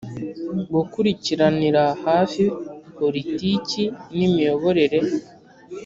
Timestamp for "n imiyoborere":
4.15-4.99